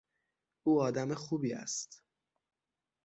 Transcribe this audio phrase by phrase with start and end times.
[0.63, 2.03] او آدم خوبی است.